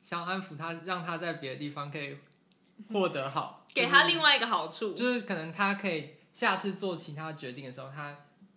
[0.00, 2.16] 想安抚他，让他在别的地方可以
[2.90, 8.16] 获得好，给他另外一个好处，就是可能他可以下次做其他决定的时候，他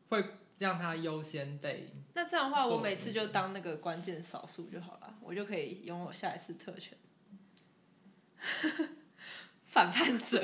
[0.10, 0.26] 会
[0.58, 1.94] 让他优先被。
[2.14, 6.98] 那这样的话，我每次就当那个关键少数就好了，我就可以拥有下一次特权。
[9.76, 10.42] 反叛者。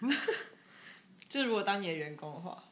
[1.28, 2.64] 就如果当你的员工的话，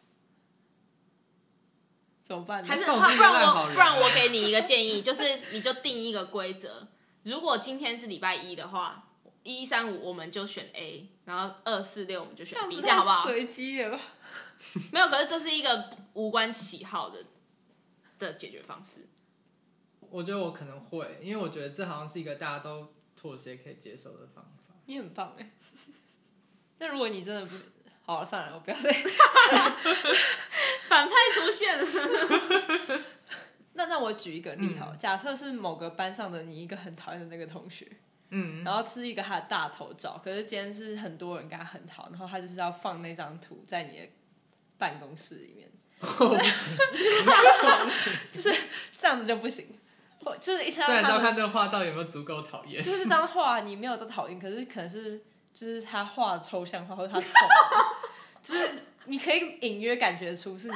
[2.22, 2.64] 怎么办？
[2.64, 6.88] 还是不然我不然我给你一个建议，就是你就定一个规则：
[7.24, 9.10] 如果今天是礼拜一的话，
[9.42, 13.24] 一三五我们就选 A，然后二四六我们就选 B，这样，好不好？
[13.24, 14.00] 随机的吧？
[14.90, 17.22] 没有，可是这是一个无关喜好的
[18.18, 19.06] 的解决方式。
[20.08, 24.63] 我觉得我可能会，因为我觉得这好像是一个大家都妥协可以接受的方法。
[24.86, 25.50] 你很棒哎！
[26.78, 27.56] 那如果你真的不……
[28.06, 28.92] 好了，算了，我不要再
[30.88, 31.78] 反派出现。
[31.80, 31.86] 了。
[33.72, 37.90] 那那我举一个例好，嗯、假设是某个班上的你一个很讨厌的那个同学，
[38.28, 44.06] 嗯，然后是一个他的大头照，可是今天是很多人跟他很好，然后他就是要放那张图在你的
[44.76, 46.76] 办公室里面， 不行，
[48.30, 48.54] 就是
[49.00, 49.66] 这样子就不行，
[50.40, 50.86] 就是一直要
[51.20, 55.24] 看这个画到底有没有足够讨厌，就是这张画你没有都讨厌，可是可能是。
[55.54, 57.30] 就是他画抽象画，或者他送，
[58.42, 60.74] 就是你可以隐约感觉出是你，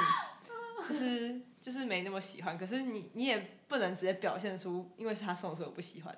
[0.86, 6.16] 就是就是没那么喜欢，可是你你也不能直接表现出，因为是他送的，所以我不喜欢。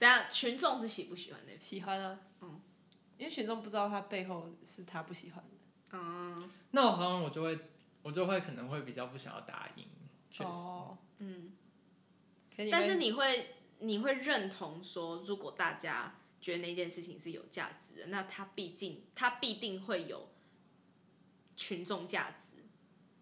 [0.00, 1.52] 等下群众是喜不喜欢的？
[1.60, 2.60] 喜欢啊，嗯，
[3.16, 5.96] 因为群众不知道他背后是他不喜欢的。
[5.96, 7.56] 嗯，那我好像我就会，
[8.02, 9.86] 我就会可能会比较不想要答应，
[10.32, 11.52] 确实，哦、嗯。
[12.70, 16.16] 但是你会你会认同说，如果大家。
[16.40, 20.30] 觉得那件事情是有价值的，那它毕竟它必定会有
[21.54, 22.54] 群众价值，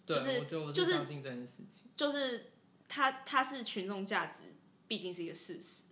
[0.06, 2.52] 对就是就，就是相信这件事情，就是
[2.88, 4.44] 它它是群众价值，
[4.86, 5.82] 毕竟是一个事实，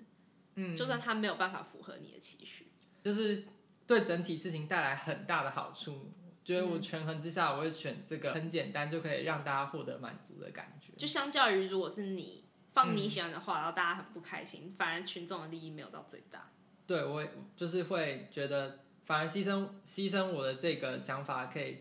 [0.55, 2.69] 嗯，就算它没有办法符合你的期许，
[3.03, 3.43] 就是
[3.89, 6.13] 对整体事情带来很大的好处，
[6.45, 12.45] 觉得我权衡之下，我会选这个很简单就可以让大家获得满足的感觉，就相较于如果是你
[12.77, 16.51] 放你喜欢的话，然后大家很不开心，反而群众的利益没有到最大。
[16.87, 21.79] 对，我就是会觉得，反而牺牲牺牲我的这个想法，可以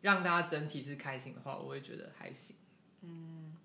[0.00, 2.56] 让大家整体是开心的话，我会觉得还行。
[3.02, 3.56] 嗯，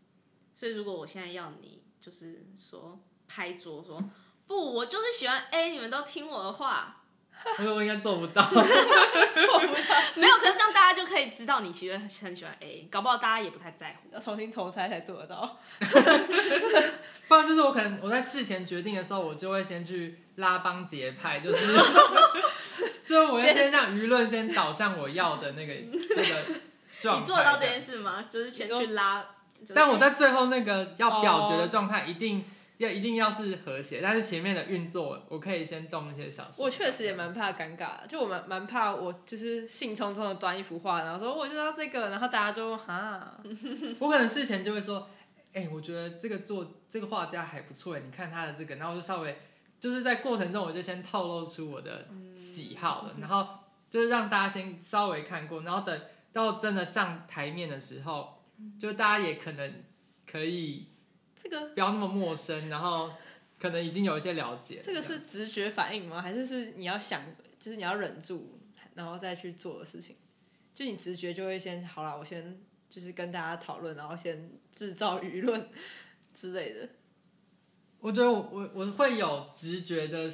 [0.53, 4.07] 所以如果我现在要你，就是说拍桌说
[4.45, 7.04] 不，我就是喜欢 A，你们都听我的话。
[7.59, 9.73] 我说我应该做不到， 做不到，
[10.15, 15.59] 没有，可是这样大家就可以知道你其实很喜欢 A，搞不好大家也不太在乎，要重新投胎才做得到。
[17.27, 21.73] 不然就是我可能我在事前决定的时候，我就会先去拉帮结派，就是
[23.05, 25.73] 就是我要先让舆论先导向我要的那个
[26.15, 26.59] 那个
[26.99, 27.21] 状态。
[27.21, 28.25] 你做得到这件事吗？
[28.27, 29.23] 就是先去拉，
[29.73, 32.43] 但我在最后那个要表决的状态一定。
[32.77, 36.61] 要一定要是和谐，但是前面的运作我可以先动一些小事。
[36.61, 43.39] 我确实也蛮怕尴尬，就我蛮蛮怕我就是兴冲冲的端一幅画，然后说我就要这个，然后大家就哈，
[43.99, 45.07] 我可能事前就会说，
[45.53, 49.37] 哎、欸，我觉得这个作这个画家还不错，你看他的这个，然后我就稍微
[49.79, 53.47] 就是在过程中我就先透露出我的喜好了，嗯、然后
[53.89, 56.01] 就是让大家先稍微看过，然后等
[56.33, 58.43] 到真的上台面的时候，
[58.77, 59.83] 就大家也可能
[60.29, 60.89] 可以。
[61.47, 63.11] 这个不要那么陌生，然后
[63.59, 64.81] 可能已经有一些了解。
[64.83, 66.19] 这个是直觉反应吗？
[66.19, 67.21] 还是是你要想，
[67.59, 68.59] 就是你要忍住，
[68.95, 70.15] 然后再去做的事情？
[70.73, 75.69] 就你直觉就会先好了，我先就是跟大家讨论，然后先制造舆论
[76.33, 76.89] 之类的。
[77.99, 80.27] 我觉得我我我会有直觉的，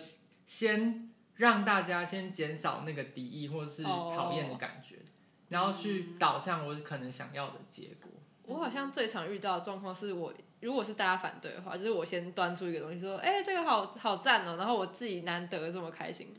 [0.47, 5.05] 先让大家先减少那个敌意或是讨厌的感觉，oh.
[5.49, 8.09] 然后去导向我可能想要的结果。
[8.43, 10.33] 我好像最常遇到的状况是我。
[10.61, 16.33] 如果是大家反对的话，就是我先端出一个东西说，哎、这个好好赞哦，然后我自己难得这么开心，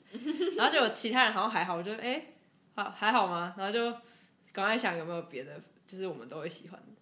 [0.56, 2.26] 然后结果其他人好像还好，我就哎、
[2.74, 3.54] 好还好吗？
[3.58, 3.90] 然后就
[4.52, 6.92] 赶快想有没有别的，就是我们都会喜欢的，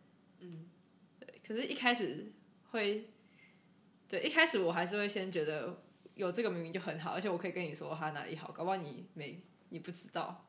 [0.40, 0.66] 嗯，
[1.18, 1.40] 对。
[1.46, 2.32] 可是，一开始
[2.70, 3.10] 会，
[4.08, 5.82] 对，一开始我还是会先觉得
[6.14, 10.46] 有这个明明就很好，而且我可以跟你说他哪里好，搞不好你没你不知道。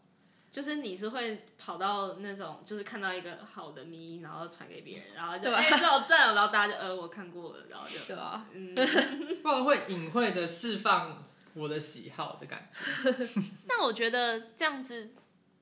[0.52, 8.76] 就是你是会跑到那种，就是看到一个好的咪，然后传给别人，然后就哎，这好赞哦，然后大家就呃，我看过了，然后就对啊，嗯，
[9.42, 13.32] 不然会隐晦的释放我的喜好的感觉。
[13.66, 15.12] 那我觉得这样子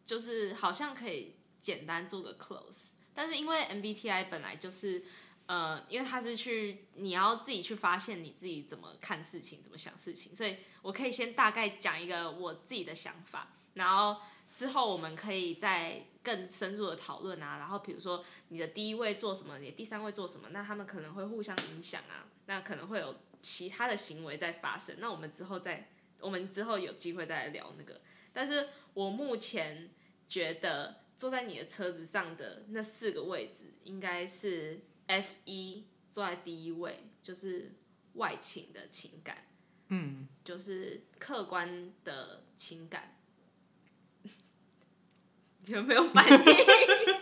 [0.03, 5.03] 就是好像可以简单做个 close，但是因为 MBTI 本来就是
[5.45, 14.19] 呃，因为它是去你要自己去发现你自己怎么看事情，怎么想事情，所以我可以先大概讲一个我自己的想法，然后。
[14.53, 17.57] 之后我们可以再更深入的讨论啊。
[17.57, 22.27] 然后比如说你的第一位做什么，你的第三位做什么，那他们可能会互相影响啊。
[22.47, 24.95] 那可能会有其他的行为在发生。
[24.99, 28.01] 那我们之后再，我们之后有机会再来聊那个。
[28.33, 29.89] 但是我目前
[30.27, 37.73] 觉得坐在你的车子上的那四个位置，应该是 F 一坐在第一位，就是
[38.13, 39.45] 外倾的情感。
[39.89, 43.18] 嗯，就是客观的情感，
[45.65, 46.55] 有没有反应？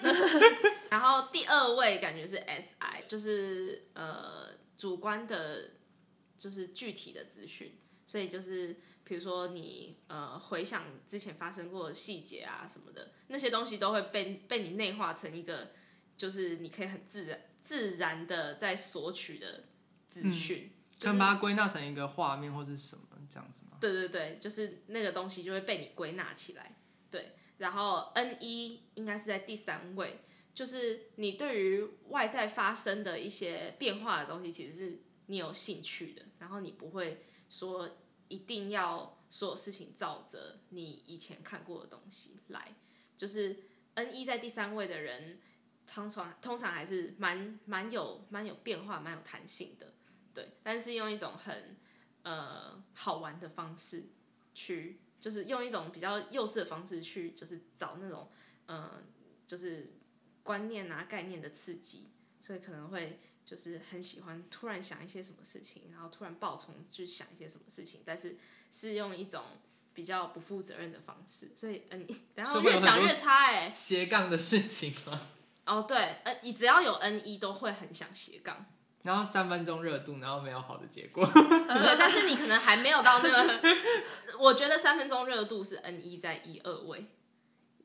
[0.90, 5.72] 然后第二位感觉是 S I，就是呃主观的，
[6.38, 15.72] 就是具体的资讯，所以就是比如说你呃回想之前发生过的细节啊什么的，那些东西都会被被你内化成一个，
[16.16, 19.66] 就是你可以很自然自然的在索取的
[20.08, 20.72] 资讯。
[20.72, 23.78] 嗯可以把它归纳成一个画面或者什么这样子吗？
[23.80, 26.76] 对对对，就是那个东西就会被你归纳起来。
[27.12, 30.22] 对，然后 N 一应该是在第三位，
[30.54, 42.76] 就是你对于外在发生的一些变化的东西，其实是你有兴趣的，然后你不会说一定要所有事情照着你以前看过的东西来。
[43.18, 43.64] 就是
[43.96, 45.42] N 一在第三位的人，
[45.88, 49.94] 通常通常还是蛮蛮有蛮有变化、蛮有弹性的。
[50.34, 51.78] 对，但是用一种很
[52.22, 54.10] 呃好玩的方式
[54.54, 58.30] 去，就是用一种比较幼稚的方式去，就是找那种
[58.68, 59.04] 嗯、呃，
[59.46, 59.94] 就是
[60.44, 62.10] 观念啊概念的刺激，
[62.42, 68.38] 所以可能会就是很喜欢突然想一些什么事情，然后突然爆冲去想一些什么事情，但是
[68.72, 69.44] 是用一种
[69.94, 75.30] 比较不负责任的方式，所以嗯，然后越讲越差哎、欸，斜杠的事情吗？
[75.66, 78.66] 哦对，呃，你只要有 N 一都会很想斜杠。
[79.08, 81.24] 然后三分钟热度，然后没有好的结果。
[81.32, 83.60] 对，但是你可能还没有到那个。
[84.38, 87.08] 我觉得三分钟热度是 N 一在一二位，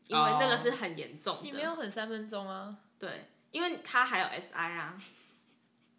[0.09, 1.43] 因为那个是很严重的。
[1.45, 2.75] 你没有很三分钟啊？
[2.99, 4.97] 对，因为他还有 SI 啊。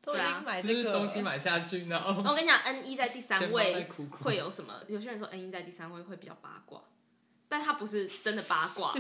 [0.01, 2.03] 都已经买这个东西买下去呢。
[2.05, 3.88] 我跟你讲，N 一在第三位
[4.21, 4.73] 会有什么？
[4.89, 6.81] 有些人说 N 一在第三位会比较八卦。
[7.54, 8.92] 但他不是真的八卦，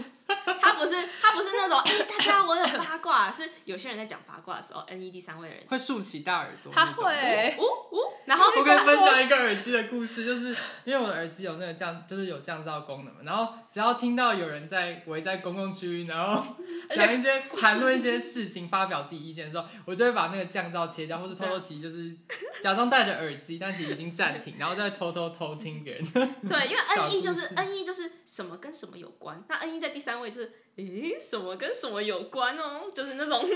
[0.61, 16.55] 他不是他不是那种哎、欸，大家我有八卦，是有些人在讲八卦的时候，N E D 三位的人会竖起大耳朵，他会，呜呜，然后我可以分享一个耳机的故事，就是因为我的耳机有那个降，就是有降噪功能嘛，然后只要听到有人在围在公共区域，然后
[16.95, 22.15] 讲一些谈论一些事情，发表自己意见的时候，我就会把那个降噪切掉，或者偷偷其实就是
[22.61, 26.03] 假装戴着耳机，但其实已经暂停，然后再偷偷偷听别人。
[26.13, 33.47] 对，因为 N E 就是 N E 就是什么跟什么有关，那 N 一在第三位就是，诶，什么跟什么有关哦，就是那种，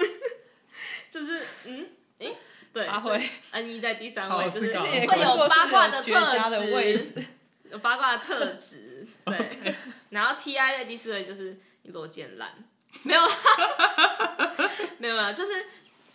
[1.10, 2.36] 就是嗯，诶，
[2.71, 7.26] 对，所以 N 一在第三位就是会有八卦的特质，
[7.71, 9.76] 有八卦的特质， 对，
[10.10, 12.63] 然后 T I 在第四位就是你逻辑烂，
[13.04, 13.21] 没有，
[15.00, 15.65] 没有没有，就是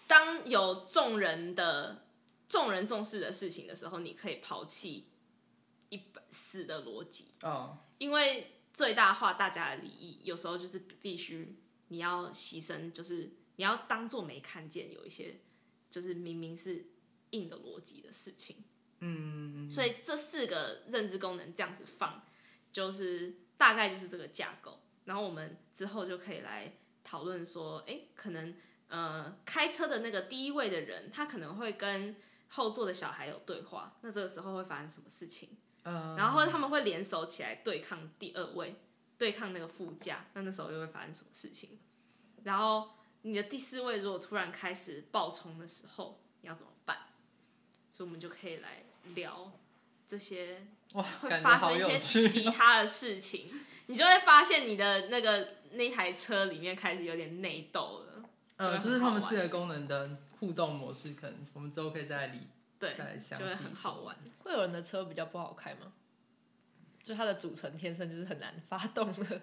[0.06, 2.04] 当有众人的
[2.48, 5.08] 众人重视的事情的时候，你可以抛弃
[5.88, 8.58] 一本死的逻辑，哦，因为。
[8.72, 11.56] 最大化大家的利益，有时候就是必须
[11.88, 15.40] 你要牺牲，就是你要当做没看见，有一些
[15.90, 16.86] 就是明明是
[17.30, 18.64] 硬的逻辑的事情。
[19.00, 22.24] 嗯，所以这四个认知功能这样子放，
[22.72, 24.80] 就是大概就是这个架构。
[25.04, 28.54] 然后我们之后就可以来讨论说，哎、欸，可能
[28.86, 32.14] 呃开车的那个第一位的人，他可能会跟
[32.48, 35.56] 后座的小孩有对话，那这个时候会发生什么事情？
[35.84, 38.76] 嗯、然后他们会联手起来对抗第二位，
[39.18, 41.78] 对抗那个副驾，那那时候又会发生什么事情？
[42.44, 42.90] 然后
[43.22, 46.98] 你的第四位如果突然开始爆冲的时候，你要怎么办？
[47.90, 49.52] 所以我们就可以来聊
[50.08, 50.64] 这些，
[50.94, 53.50] 哇，会发生一些其他的事情，
[53.86, 58.24] 你就会发现你的那个那台车里面开始有点内斗了。
[58.56, 62.40] 呃，就是他们四个功能的互动模式，可能我们之后可以再理。
[62.90, 64.16] 对，就会很好玩。
[64.38, 65.92] 会有人的车比较不好开吗？
[67.02, 69.42] 就它的组成天生就是很难发动的。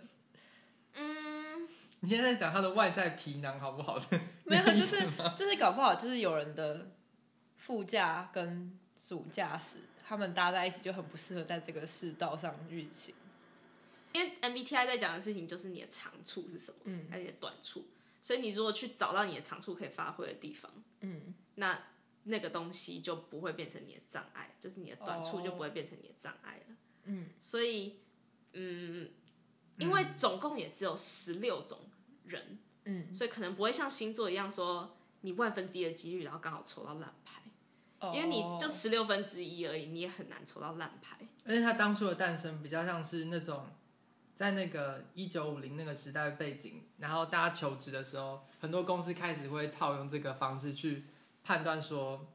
[0.94, 1.68] 嗯，
[2.00, 4.02] 你现在在讲它的外在皮囊好不好？
[4.46, 6.90] 没有，就是就是搞不好，就是有人的
[7.58, 13.14] 副驾跟主驾驶他们搭在一起就很不适合在这个世道上运行。
[14.14, 17.86] 因为 MBTI 在讲的事情就是你的长处是什么，嗯，还有你的短处。
[18.22, 20.72] 所以你如果去找到你的长处可以发挥的地方，
[21.02, 21.78] 嗯，那。
[22.24, 26.76] 那个东西就不会变成你的障碍，就是你的短处就不会变成你的障碍了。
[27.06, 28.00] 嗯，所以，
[28.54, 29.10] 嗯，
[29.78, 31.80] 因为总共也只有十六种
[32.26, 37.42] 人，嗯，所以可能不会像星座一样说你万分之一的几率，然后刚好抽到烂牌，
[38.14, 41.18] 因为你就十六分之一而已，你也很难抽到烂牌。
[41.46, 43.68] 而且他当初的诞生比较像是那种
[44.36, 51.06] 在那个一九五零那个时代背景，然后大家求职的时候，很多公司开始会套用这个方式去
[51.50, 52.28] 判断说，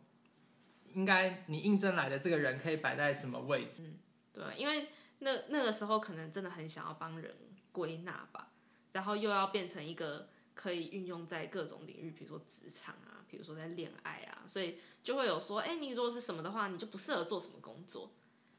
[0.93, 3.85] 应该你应征来的这个人可以摆在什么位置。
[3.85, 3.95] 嗯，
[4.33, 4.89] 对，因为
[5.21, 7.33] 那那个时候可能真的很想要帮人
[7.71, 8.51] 归纳吧，
[8.91, 18.11] 然后又要变成一个可以运用在各种领域，比如说职场啊，比如说在恋爱啊，所以就会有说，哎，你如果是什么的话，你就不适合做什么工作。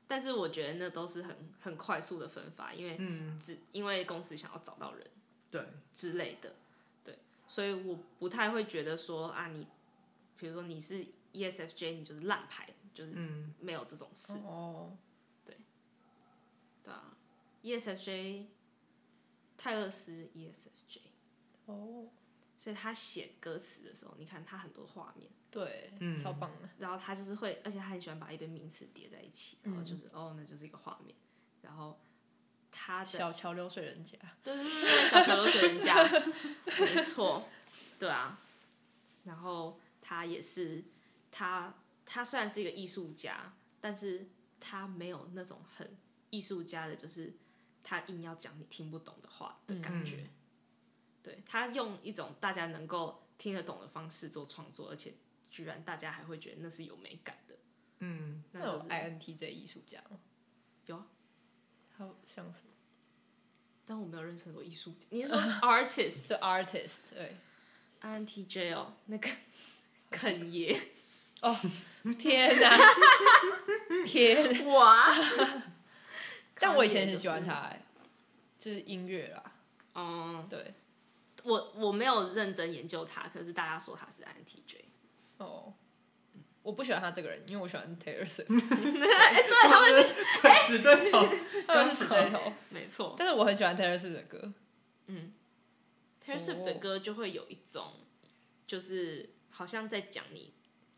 [0.08, 2.96] 但是我觉得那都是很很快速的分发，因为
[3.38, 5.06] 只、嗯、因为公司想要找到人，
[5.52, 6.54] 对之类的，
[7.04, 9.68] 对，所以我不太会觉得说啊，你
[10.38, 13.14] 比如说你是 ESFJ，你就是烂牌，就是
[13.60, 14.98] 没有这种事、嗯、哦，
[15.46, 15.58] 对，
[16.84, 17.18] 对啊
[17.64, 18.46] ，ESFJ，
[19.58, 21.00] 泰勒斯 ESFJ，
[21.66, 22.10] 哦，
[22.58, 25.30] 所以他写歌词的时候，你看他很多画面。
[25.52, 26.70] 对，嗯，超棒的。
[26.80, 31.16] 然后他就是会，而且他很喜欢把一堆名词叠在一起，然后就是、嗯、哦，那就是一个画面。
[31.62, 31.98] 然后
[32.72, 36.04] 他的小桥流水人家，对对对，小桥流水人家，
[36.78, 37.48] 没错，
[37.98, 38.38] 对啊。
[39.24, 40.84] 然后他也是，
[41.32, 41.74] 他
[42.06, 44.28] 他虽然是一个艺术家，但是
[44.60, 45.98] 他没有那种很
[46.30, 47.34] 艺术家的，就是
[47.82, 50.18] 他硬要讲你听不懂的话的感觉。
[50.18, 50.30] 嗯、
[51.24, 55.14] 对，他用一种大家能够听得懂的方式做创作，而且。
[55.52, 57.58] 居然大家还会觉得那是有美感的，
[58.00, 60.20] 嗯，那有 INTJ 艺术家吗？
[60.86, 61.02] 有，
[61.96, 62.64] 好像是，
[63.86, 65.08] 但我没有认识很多艺术家。
[65.12, 66.98] 你是说 artist 的 artist？
[67.10, 67.38] 对
[68.02, 69.30] ，INTJ 哦，那个
[70.16, 70.78] 肯爷，
[71.42, 71.56] 哦，
[72.18, 72.78] 天哪，
[74.06, 75.14] 天哇！
[76.58, 77.82] 但我以前很喜欢他，哎，
[78.58, 79.44] 就是音乐啦，
[79.94, 80.74] 嗯，对，
[81.44, 84.78] 我我没有认真研究他，可是大家说他是 INTJ。
[85.38, 85.74] 哦，
[86.64, 88.48] 我不喜欢他这个人，因为我喜欢 Taylor Swift。
[88.48, 90.24] 哎，对，他们是死
[90.80, 91.28] 对头，
[91.68, 93.16] 他们是死对头，没错。
[93.18, 94.54] 但是我很喜欢 Taylor Swift 的歌，
[95.08, 95.34] 嗯
[96.26, 97.96] ，Taylor Swift 的歌就会有一种，
[98.66, 100.52] 就是好像在讲你，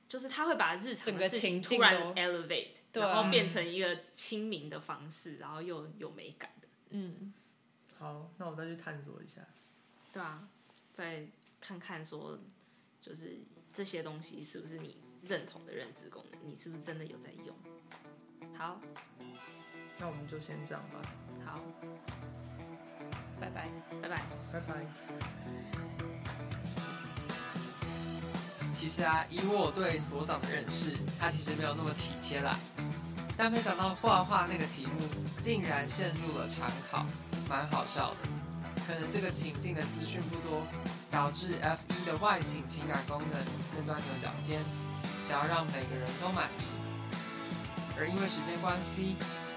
[0.07, 6.67] 就是他会把日常的事情突然 elevate，然后变成一个亲民的方式，然后又有美感的。
[6.89, 7.33] 嗯，
[7.99, 9.41] 好，那我再去探索一下。
[10.11, 10.47] 对啊，
[10.91, 11.27] 再
[11.61, 12.39] 看看说，
[12.99, 13.37] 就是。
[13.73, 16.49] 这些东西是不是你认同的认知功能？
[16.49, 17.55] 你是不是真的有在用？
[18.57, 18.81] 好，
[19.99, 20.99] 那我们就先这样吧。
[21.45, 21.61] 好，
[23.39, 23.69] 拜拜，
[24.01, 26.06] 拜拜，拜拜。
[28.79, 32.55] 其实啊，以我对所长的认识，他其实没有那么体贴啦。
[33.35, 34.91] 但没想到画画那个题目
[35.41, 37.05] 竟然陷入了长考，
[37.49, 38.29] 蛮好笑的。
[38.85, 40.61] 可能这个情境的资讯不多，
[41.09, 43.43] 导致 F1 的外景情感功能
[43.75, 44.61] 更钻牛角尖，
[45.27, 46.63] 想要让每个人都满意。
[47.97, 49.15] 而因为时间关系，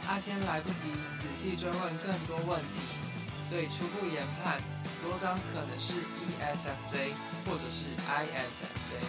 [0.08, 0.90] 阿仙来不及
[1.20, 2.80] 仔细追问更多问题，
[3.48, 4.56] 所以初步研判
[5.01, 7.14] 所长可能是 ESFJ
[7.46, 9.01] 或者是 ISFJ。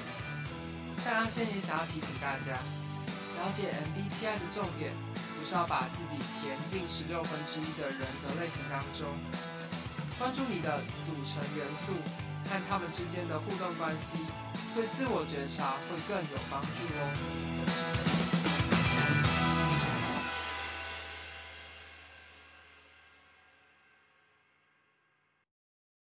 [1.03, 4.93] 但阿仙也想要提醒大家，了解 MBTI 的重点，
[5.37, 9.09] 不是要把自己填进十六分之一的人格类型当中。
[10.17, 11.93] 关注你的组成元素
[12.47, 14.17] 和他们之间的互动关系，
[14.75, 17.80] 对自我觉察会更有帮助哦。